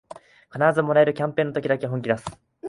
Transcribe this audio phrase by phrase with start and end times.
[0.51, 2.25] 必ずもらえるキャンペーンの時だけ本気だす